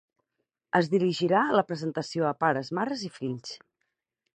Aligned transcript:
Es 0.79 0.89
dirigirà 0.93 1.43
la 1.57 1.65
presentació 1.73 2.29
a 2.31 2.35
pares, 2.43 2.75
mares 2.81 3.09
i 3.11 3.17
fills. 3.21 3.59